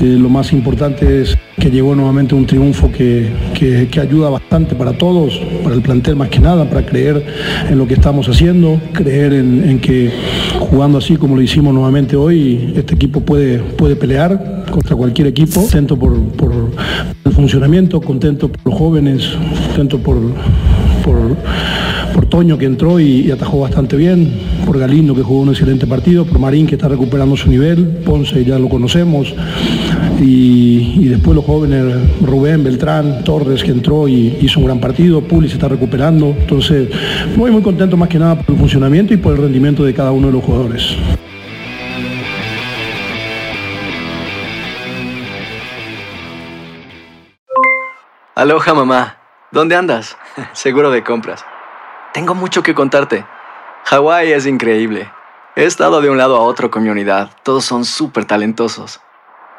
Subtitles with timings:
[0.00, 4.92] Eh, lo más importante es que llegó nuevamente un triunfo que, que- ayuda bastante para
[4.92, 7.24] todos, para el plantel más que nada, para creer
[7.70, 10.10] en lo que estamos haciendo, creer en, que
[10.58, 15.60] jugando así como lo hicimos nuevamente hoy, este equipo puede, puede pelear contra cualquier equipo.
[15.60, 16.52] Contento por, por
[17.24, 19.30] el funcionamiento, contento por los jóvenes,
[19.68, 20.18] contento por,
[21.04, 21.36] por,
[22.34, 24.28] Toño que entró y atajó bastante bien,
[24.66, 28.44] por Galindo que jugó un excelente partido, por Marín que está recuperando su nivel, Ponce
[28.44, 29.32] ya lo conocemos,
[30.26, 35.48] y, después los jóvenes Rubén, Beltrán, Torres que entró y hizo un gran partido, Puli
[35.48, 36.88] se está recuperando, entonces
[37.36, 40.12] muy muy contento más que nada por el funcionamiento y por el rendimiento de cada
[40.12, 40.96] uno de los jugadores.
[48.34, 49.18] Aloha mamá,
[49.52, 50.16] ¿dónde andas?
[50.52, 51.44] Seguro de compras.
[52.12, 53.24] Tengo mucho que contarte.
[53.84, 55.10] Hawái es increíble.
[55.56, 57.30] He estado de un lado a otro con mi unidad.
[57.42, 59.03] Todos son súper talentosos.